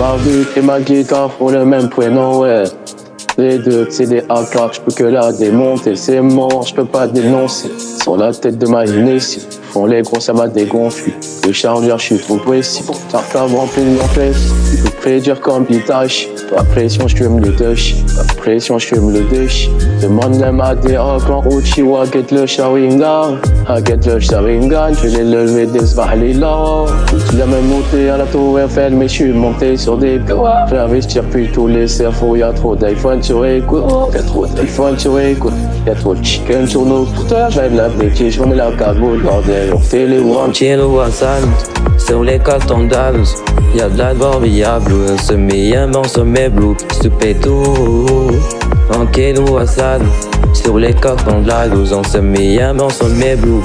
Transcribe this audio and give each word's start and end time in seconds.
Ma 0.00 0.16
vie 0.16 0.46
et 0.56 0.62
ma 0.62 0.80
guitare 0.80 1.30
ont 1.40 1.50
le 1.50 1.62
même 1.66 1.90
prénom, 1.90 2.40
ouais. 2.40 2.62
Les 3.36 3.58
deux, 3.58 3.86
c'est 3.90 4.06
des 4.06 4.22
AK, 4.30 4.72
je 4.72 4.80
peux 4.80 4.92
que 4.92 5.04
la 5.04 5.30
démonter. 5.30 5.94
C'est 5.94 6.22
mort, 6.22 6.62
je 6.66 6.74
peux 6.74 6.86
pas 6.86 7.06
dénoncer. 7.06 7.70
Sur 8.02 8.16
la 8.16 8.32
tête 8.32 8.56
de 8.56 8.66
ma 8.66 8.86
ici, 8.86 9.46
font 9.70 9.84
les 9.84 10.00
gros, 10.00 10.18
ça 10.18 10.32
m'a 10.32 10.48
dégonflé. 10.48 11.12
Le 11.46 11.52
chargeur, 11.52 11.98
je 11.98 12.04
suis 12.04 12.18
trop 12.18 12.38
précis. 12.38 12.82
Fait 12.82 13.38
remplir 13.40 14.02
en 14.02 14.08
place. 14.14 14.48
Il 14.72 14.78
faut 14.78 14.90
prédire 15.02 15.38
comme 15.38 15.66
pitage. 15.66 16.30
Pas 16.48 16.64
pression, 16.64 17.06
je 17.06 17.16
fume 17.16 17.38
le 17.38 17.54
touch. 17.54 17.96
Pas 18.16 18.34
pression, 18.38 18.78
je 18.78 18.86
fume 18.86 19.12
le 19.12 19.20
douche. 19.20 19.68
Demande 20.00 20.36
même 20.36 20.62
à 20.62 20.74
des 20.74 20.98
quand 21.26 21.44
Uchiwa 21.44 22.06
get 22.06 22.30
le 22.30 22.46
Sharingan. 22.46 23.36
Je 23.76 25.08
vais 25.08 25.22
le 25.22 25.44
lever 25.44 25.66
des 25.66 26.34
là. 26.34 26.84
Je 27.08 27.36
l'ai 27.36 27.44
même 27.44 27.66
monté 27.68 28.10
à 28.10 28.16
la 28.16 28.24
tour 28.24 28.58
Eiffel, 28.58 28.94
mais 28.94 29.06
je 29.06 29.12
suis 29.12 29.32
monté 29.32 29.76
sur 29.76 29.96
des 29.96 30.18
bois. 30.18 30.66
J'investis 30.68 31.22
plus 31.30 31.48
tous 31.52 31.68
les 31.68 31.86
cerveaux, 31.86 32.34
y'a 32.34 32.52
trop 32.52 32.74
d'iPhone 32.74 33.22
sur 33.22 33.46
écoute. 33.46 33.84
Y'a 34.12 34.22
trop 34.22 34.46
d'iPhone 34.46 34.98
sur 34.98 35.20
écoute. 35.20 35.52
Y'a 35.86 35.94
trop 35.94 36.14
de 36.14 36.24
chicken 36.24 36.66
sur 36.66 36.84
nos 36.84 37.04
fouteurs. 37.06 37.50
J'aime 37.50 37.76
la 37.76 37.88
bêtise, 37.88 38.34
je 38.34 38.42
remets 38.42 38.56
la 38.56 38.72
cagoule, 38.72 39.22
bordel. 39.22 39.72
On 39.72 39.78
fait 39.78 40.06
les 40.06 40.18
one. 40.18 40.52
Cielo 40.52 40.98
Hassan, 40.98 41.44
sur 41.96 42.24
les 42.24 42.40
cartons. 42.40 42.88
Y'a 43.76 43.88
de 43.88 43.98
la 43.98 44.12
viable, 44.42 44.92
un 45.10 45.16
semi, 45.18 45.76
un 45.76 45.88
bon 45.88 46.02
sommet 46.04 46.48
blue. 46.48 46.74
Stupé 46.90 47.36
tout. 47.36 48.32
En 48.98 49.06
Kelo 49.06 49.58
Hassan, 49.58 50.02
sur 50.54 50.78
les 50.78 50.94
cartons 50.94 51.40
d'Alus. 51.42 51.92
On 51.92 52.04
se 52.04 52.18
met 52.18 52.60
un 52.60 52.74
bon 52.74 52.90
sommet 52.90 53.36
blue. 53.36 53.62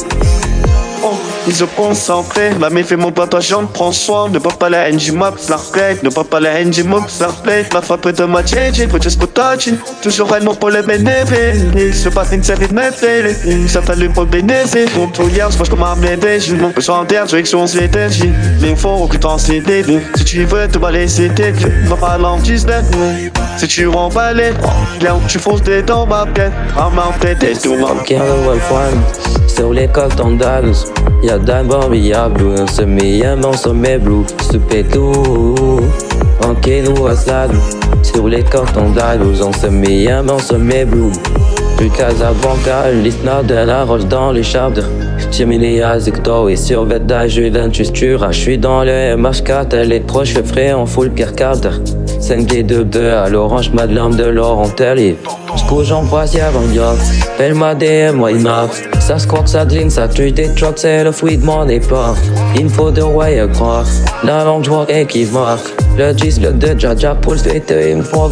Ils 1.48 1.54
se 1.54 1.64
concentrés, 1.64 2.52
la 2.60 2.72
méfait 2.72 2.90
fait 2.90 2.96
mon 2.96 3.12
toi 3.12 3.40
j'en 3.40 3.68
prends 3.68 3.92
soin. 3.92 4.30
Ne 4.30 4.40
pas 4.40 4.68
la 4.68 4.92
NG 4.92 5.12
map, 5.12 5.32
la 5.48 5.58
plate 5.58 6.02
Ne 6.02 6.10
pas 6.10 6.40
la 6.40 6.64
NG 6.64 6.84
map, 6.84 7.06
la 7.20 7.28
plate 7.28 7.72
La 7.72 7.82
frappe 7.82 8.08
de 8.08 8.24
ma 8.24 8.44
change, 8.44 8.88
faut 8.88 9.00
just 9.00 9.22
touching 9.32 9.78
Toujours 10.02 10.32
réellement 10.32 10.56
pour 10.56 10.72
les 10.72 10.82
bénéfices 10.82 11.62
Il 11.78 11.94
se 11.94 12.10
passe 12.10 12.32
une 12.32 12.44
série 12.44 12.68
de 12.68 12.74
méfaits 12.74 13.68
Ça 13.68 13.84
fait 13.84 13.96
le 13.96 14.10
pour 14.10 14.24
le 14.24 14.30
bénéfice. 14.30 14.90
Mon 14.96 15.28
hier, 15.28 15.52
je 15.52 15.58
pense 15.58 15.70
comme 15.70 15.84
un 15.84 15.96
bébé 15.96 16.40
Je 16.40 16.56
n'ai 16.56 16.74
besoin 16.74 17.04
d'air, 17.04 17.26
direction 17.26 17.68
c'est 17.68 17.82
l'énergie 17.82 18.32
L'info, 18.60 18.96
recrutant 18.96 19.38
c'est 19.38 19.60
début 19.60 20.02
Si 20.16 20.26
tu 20.26 20.46
veux 20.46 20.68
te 20.68 20.80
balayer 20.80 21.08
c'est 21.08 21.30
début 21.30 21.70
Va 21.86 21.96
pas 21.96 22.18
l'antis 22.18 22.66
si 23.58 23.68
tu 23.68 23.88
remballes, 23.88 24.54
là 25.02 25.18
tu 25.28 25.40
fonces 25.40 25.62
des 25.62 25.82
dents, 25.82 26.06
ma 26.06 26.26
bien, 26.26 26.52
remonter 26.76 27.36
tes 27.40 27.54
tours. 27.54 28.04
Killer 28.04 28.20
Wolfram, 28.46 28.94
sur 29.48 29.72
les 29.72 29.88
coques 29.88 30.16
d'Andalus. 30.16 30.92
Y'a 31.24 31.38
d'abord 31.38 31.96
y'a 31.96 32.28
blue, 32.28 32.60
un 32.60 32.68
sommet, 32.68 33.18
y'a 33.18 33.36
mon 33.36 33.54
sommet 33.54 33.98
blue. 33.98 34.26
Soupé 34.52 34.84
tout, 34.84 35.80
en 36.44 36.54
kénou 36.56 37.08
à 37.08 37.16
slade. 37.16 37.52
Sur 38.04 38.28
les 38.28 38.44
coques 38.44 38.74
d'Andalus, 38.74 39.42
en 39.42 39.54
sommet, 39.54 40.04
y'a 40.04 40.22
mon 40.22 40.40
sommet 40.40 40.84
blue. 40.84 41.12
Plus 41.78 41.90
Casablanca, 41.90 42.92
l'histoire 42.92 43.44
de 43.44 43.56
la 43.56 43.86
roche 43.86 44.06
dans 44.06 44.32
les 44.32 44.44
charbres. 44.44 44.84
Cheminé 45.32 45.82
à 45.82 46.00
Zicto 46.00 46.50
et 46.50 46.56
sur 46.56 46.86
Veda, 46.86 47.28
je 47.28 47.42
ah, 48.22 48.32
suis 48.32 48.58
dans 48.58 48.84
le 48.84 49.16
MH4, 49.16 49.82
les 49.82 50.00
proches 50.00 50.42
frais 50.44 50.74
en 50.74 50.86
full 50.86 51.10
Pierre 51.12 51.36
Carter. 51.36 51.72
5G 52.26 52.66
de 52.66 52.82
beurre, 52.82 53.30
l'orange, 53.30 53.70
ma 53.72 53.86
de 53.86 54.24
l'or 54.24 54.58
en 54.58 54.68
terre. 54.68 54.96
J'couche 55.56 55.92
en 55.92 56.02
brassière, 56.04 56.52
en 56.58 56.74
yacht. 56.74 56.98
Belle 57.38 57.54
ma 57.54 57.76
DM, 57.76 58.20
why 58.20 58.34
not? 58.34 58.72
Ça 59.00 59.20
squawk, 59.20 59.48
ça 59.48 59.64
dream, 59.64 59.92
ça 59.92 60.08
tue 60.08 60.32
des 60.32 60.50
trucks, 60.56 60.80
c'est 60.80 61.04
le 61.04 61.12
fruit 61.12 61.38
de 61.38 61.46
mon 61.46 61.68
époque. 61.68 62.18
Il 62.56 62.64
me 62.64 62.70
faut 62.70 62.90
de 62.90 63.04
royal 63.04 63.52
croire. 63.52 63.86
La 64.24 64.44
langue, 64.44 64.64
j'vois 64.64 64.88
équivoque. 64.90 65.60
Le 66.00 66.14
10, 66.14 66.42
le 66.42 66.54
2, 66.54 66.80
Jaja, 66.80 67.14
pour 67.14 67.34
le 67.34 67.38
fêter, 67.38 67.92
il 67.92 67.98
me 67.98 68.02
faut. 68.04 68.28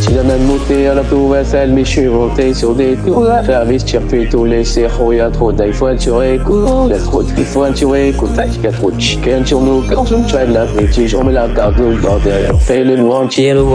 Si 0.00 0.14
la 0.14 0.22
même 0.22 0.44
monté 0.44 0.86
à 0.86 0.94
la 0.94 1.02
tour 1.02 1.30
mais 1.30 1.84
je 1.84 1.88
suis 1.88 2.06
monté 2.06 2.54
sur 2.54 2.74
des 2.74 2.94
tours. 2.96 3.26
Service, 3.44 3.84
tire 3.84 4.00
plus 4.02 4.28
tous 4.28 4.44
les 4.44 4.64
cerveaux, 4.64 5.12
y'a 5.12 5.28
trop 5.28 5.50
d'iPhone 5.50 5.98
sur 5.98 6.22
écoute. 6.22 6.68
Y'a 6.88 6.98
trop 6.98 7.22
de 7.22 7.30
iPhone 7.32 7.74
sur 7.74 7.96
écoute. 7.96 8.30
Y'a 8.62 8.70
trop 8.70 8.90
de 8.92 9.00
chicken 9.00 9.44
sur 9.44 9.60
nos 9.60 9.82
corps. 9.82 10.06
Je 10.06 10.14
me 10.14 10.52
la 10.52 10.66
bêtise, 10.66 11.14
on 11.14 11.24
met 11.24 11.32
la 11.32 11.48
carte 11.48 11.80
au 11.80 11.96
bordel. 12.00 12.50
On 12.54 12.58
fait 12.58 12.84
le 12.84 12.96
noir. 12.96 13.24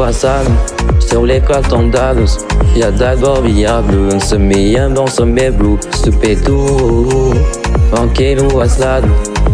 Hassan, 0.08 0.46
sur 1.00 1.26
les 1.26 1.42
cartons 1.42 1.88
d'Alus. 1.88 2.38
Y'a 2.76 2.92
d'abord 2.92 3.42
viable, 3.42 3.94
un 4.14 4.20
sommet, 4.20 4.78
un 4.80 4.92
bon 4.92 5.08
sommet 5.08 5.52
blue. 5.52 5.78
Soupé 6.04 6.38
tout. 6.38 7.34
En 7.98 8.08
Kelo 8.08 8.62
Aslan, 8.62 9.02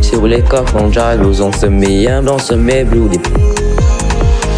sur 0.01 0.27
les 0.27 0.41
cartons 0.41 0.89
d'Alus, 0.89 1.41
on 1.41 1.51
se 1.51 1.65
met 1.65 2.07
un 2.07 2.21
bon 2.21 2.37
sommet 2.37 2.83
blue. 2.83 3.09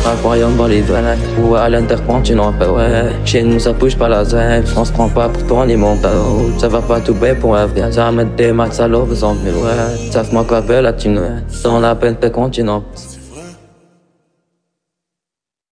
Incroyable 0.04 0.58
dans 0.58 0.68
les 0.68 0.82
douanes 0.82 1.18
ou 1.42 1.56
à 1.56 1.70
l'intercontinent, 1.70 2.54
ouais. 2.60 3.12
Chez 3.24 3.44
nous, 3.44 3.60
ça 3.60 3.72
bouge 3.72 3.96
pas 3.96 4.10
la 4.10 4.26
zèbre, 4.26 4.68
on 4.76 4.84
se 4.84 4.92
prend 4.92 5.08
pas 5.08 5.30
pour 5.30 5.46
toi 5.46 5.66
les 5.66 5.78
montagnes. 5.78 6.58
Ça 6.58 6.68
va 6.68 6.82
pas 6.82 7.00
tout 7.00 7.14
bien 7.14 7.36
pour 7.36 7.56
un 7.56 7.68
vrai. 7.68 7.92
Ça 7.92 8.12
mettre 8.12 8.36
des 8.36 8.52
maths 8.52 8.80
à 8.80 8.88
l'eau, 8.88 9.08
mais 9.08 9.52
ouais. 9.52 10.12
Ça 10.12 10.24
se 10.24 10.34
manque 10.34 10.52
la 10.52 10.62
belle 10.62 10.84
latine, 10.86 11.44
dans 11.64 11.80
la 11.80 11.96
peine 11.96 12.18
de 12.20 12.28
continent. 12.30 12.84